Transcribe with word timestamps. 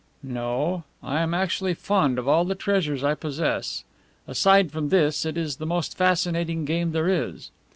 "No, 0.23 0.81
I 1.03 1.19
am 1.21 1.35
actually 1.35 1.75
fond 1.75 2.17
of 2.17 2.27
all 2.27 2.43
the 2.43 2.55
treasures 2.55 3.03
I 3.03 3.13
possess. 3.13 3.83
Aside 4.27 4.71
from 4.71 4.89
this, 4.89 5.27
it 5.27 5.37
is 5.37 5.57
the 5.57 5.67
most 5.67 5.95
fascinating 5.95 6.65
game 6.65 6.91
there 6.91 7.07
is. 7.07 7.51